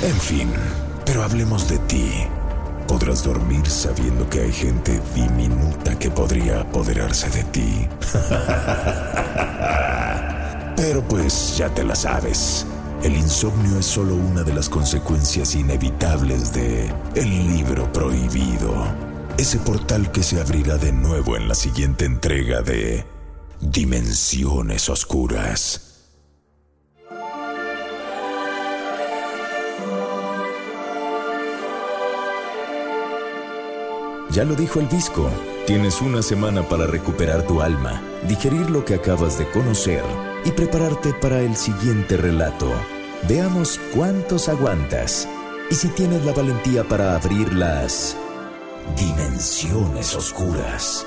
En 0.02 0.16
fin, 0.20 0.50
pero 1.04 1.22
hablemos 1.22 1.68
de 1.68 1.78
ti. 1.78 2.10
Podrás 2.88 3.22
dormir 3.22 3.68
sabiendo 3.68 4.28
que 4.28 4.40
hay 4.40 4.52
gente 4.52 5.00
diminuta 5.14 5.96
que 5.98 6.10
podría 6.10 6.62
apoderarse 6.62 7.30
de 7.30 7.44
ti. 7.44 7.88
Pero 10.76 11.02
pues 11.02 11.56
ya 11.56 11.68
te 11.68 11.84
la 11.84 11.94
sabes. 11.94 12.66
El 13.02 13.14
insomnio 13.14 13.78
es 13.78 13.86
solo 13.86 14.16
una 14.16 14.42
de 14.42 14.54
las 14.54 14.68
consecuencias 14.68 15.54
inevitables 15.54 16.52
de 16.52 16.92
El 17.14 17.46
libro 17.46 17.92
prohibido. 17.92 18.74
Ese 19.36 19.58
portal 19.58 20.10
que 20.10 20.24
se 20.24 20.40
abrirá 20.40 20.78
de 20.78 20.90
nuevo 20.90 21.36
en 21.36 21.46
la 21.46 21.54
siguiente 21.54 22.06
entrega 22.06 22.62
de 22.62 23.04
Dimensiones 23.60 24.88
Oscuras. 24.88 25.87
Ya 34.30 34.44
lo 34.44 34.54
dijo 34.54 34.80
el 34.80 34.86
visco. 34.86 35.30
Tienes 35.66 36.00
una 36.02 36.22
semana 36.22 36.62
para 36.62 36.86
recuperar 36.86 37.46
tu 37.46 37.62
alma, 37.62 38.02
digerir 38.26 38.70
lo 38.70 38.84
que 38.84 38.94
acabas 38.94 39.38
de 39.38 39.48
conocer 39.50 40.02
y 40.44 40.50
prepararte 40.50 41.12
para 41.14 41.40
el 41.40 41.56
siguiente 41.56 42.16
relato. 42.16 42.70
Veamos 43.28 43.80
cuántos 43.94 44.48
aguantas 44.48 45.28
y 45.70 45.74
si 45.74 45.88
tienes 45.88 46.24
la 46.24 46.32
valentía 46.32 46.84
para 46.84 47.14
abrir 47.14 47.52
las 47.52 48.16
dimensiones 48.96 50.14
oscuras. 50.14 51.06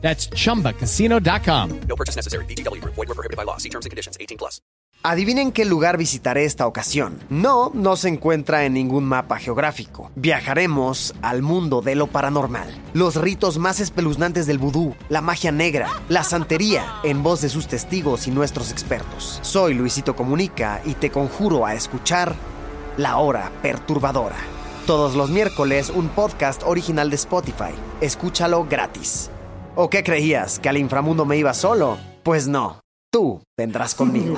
That's 0.00 0.30
chumbacasino.com. 0.30 1.80
No 1.86 1.96
purchase 1.96 2.16
necessary. 2.16 2.46
BGW. 2.46 2.82
Void 2.84 2.96
were 2.96 3.14
prohibited 3.14 3.36
by 3.36 3.44
law. 3.44 3.58
See 3.58 3.68
terms 3.68 3.84
and 3.84 3.90
conditions. 3.90 4.16
18 4.18 4.38
plus. 4.38 4.62
Adivinen 5.04 5.52
qué 5.52 5.64
lugar 5.64 5.96
visitaré 5.96 6.44
esta 6.44 6.66
ocasión. 6.66 7.20
No, 7.30 7.70
no 7.72 7.94
se 7.94 8.08
encuentra 8.08 8.64
en 8.64 8.74
ningún 8.74 9.04
mapa 9.04 9.38
geográfico. 9.38 10.10
Viajaremos 10.16 11.14
al 11.22 11.40
mundo 11.42 11.82
de 11.82 11.94
lo 11.94 12.08
paranormal. 12.08 12.68
Los 12.94 13.14
ritos 13.14 13.58
más 13.58 13.78
espeluznantes 13.78 14.48
del 14.48 14.58
vudú, 14.58 14.96
la 15.08 15.20
magia 15.20 15.52
negra, 15.52 15.88
la 16.08 16.24
santería, 16.24 16.84
en 17.04 17.22
voz 17.22 17.40
de 17.40 17.48
sus 17.48 17.68
testigos 17.68 18.26
y 18.26 18.32
nuestros 18.32 18.72
expertos. 18.72 19.38
Soy 19.42 19.74
Luisito 19.74 20.16
Comunica 20.16 20.82
y 20.84 20.94
te 20.94 21.10
conjuro 21.10 21.64
a 21.64 21.74
escuchar 21.74 22.34
La 22.96 23.18
Hora 23.18 23.52
Perturbadora. 23.62 24.36
Todos 24.84 25.14
los 25.14 25.30
miércoles 25.30 25.90
un 25.90 26.08
podcast 26.08 26.62
original 26.64 27.08
de 27.08 27.16
Spotify. 27.16 27.72
Escúchalo 28.00 28.64
gratis. 28.64 29.30
¿O 29.80 29.88
qué 29.88 30.02
creías? 30.02 30.58
¿Que 30.58 30.68
al 30.68 30.76
inframundo 30.76 31.24
me 31.24 31.36
iba 31.36 31.54
solo? 31.54 31.98
Pues 32.24 32.48
no, 32.48 32.80
tú 33.12 33.40
vendrás 33.56 33.94
conmigo. 33.94 34.34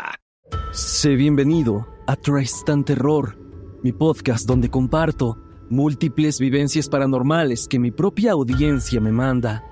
Sé 0.72 1.14
bienvenido 1.14 1.86
a 2.06 2.16
Tristan 2.16 2.84
Terror, 2.84 3.38
mi 3.82 3.92
podcast 3.92 4.46
donde 4.46 4.68
comparto 4.68 5.38
múltiples 5.70 6.38
vivencias 6.38 6.86
paranormales 6.90 7.66
que 7.66 7.78
mi 7.78 7.90
propia 7.90 8.32
audiencia 8.32 9.00
me 9.00 9.10
manda. 9.10 9.64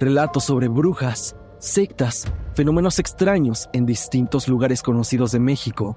Relatos 0.00 0.46
sobre 0.46 0.66
brujas, 0.66 1.36
sectas, 1.60 2.26
fenómenos 2.56 2.98
extraños 2.98 3.68
en 3.72 3.86
distintos 3.86 4.48
lugares 4.48 4.82
conocidos 4.82 5.30
de 5.30 5.38
México. 5.38 5.96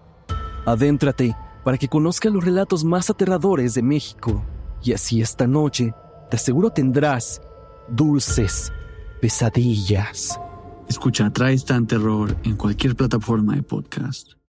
Adéntrate 0.67 1.35
para 1.63 1.79
que 1.79 1.87
conozcas 1.87 2.31
los 2.31 2.45
relatos 2.45 2.83
más 2.83 3.09
aterradores 3.09 3.73
de 3.73 3.81
México. 3.81 4.45
Y 4.83 4.93
así 4.93 5.19
esta 5.19 5.47
noche, 5.47 5.95
te 6.29 6.35
aseguro 6.35 6.69
tendrás 6.69 7.41
dulces 7.89 8.71
pesadillas. 9.21 10.39
Escucha 10.87 11.29
Tristan 11.31 11.87
Terror 11.87 12.35
en 12.43 12.55
cualquier 12.55 12.95
plataforma 12.95 13.55
de 13.55 13.63
podcast. 13.63 14.34